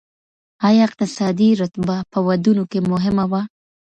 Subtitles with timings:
[0.67, 3.41] ايا اقتصادي رتبه په ودونو کي مهمه وه؟